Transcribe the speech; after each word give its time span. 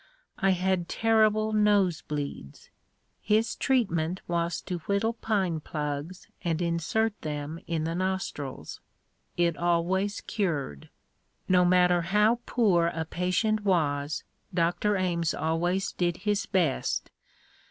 I 0.39 0.49
had 0.57 0.89
terrible 0.89 1.53
nose 1.53 2.01
bleeds. 2.01 2.71
His 3.21 3.55
treatment 3.55 4.19
was 4.27 4.59
to 4.61 4.79
whittle 4.87 5.13
pine 5.13 5.59
plugs 5.59 6.27
and 6.43 6.59
insert 6.59 7.21
them 7.21 7.59
in 7.67 7.83
the 7.83 7.93
nostrils. 7.93 8.79
It 9.37 9.55
always 9.55 10.21
cured. 10.21 10.89
No 11.47 11.63
matter 11.63 12.01
how 12.01 12.39
poor 12.47 12.87
a 12.87 13.05
patient 13.05 13.63
was, 13.63 14.23
Dr. 14.51 14.97
Ames 14.97 15.35
always 15.35 15.91
did 15.91 16.17
his 16.17 16.47
best. 16.47 17.11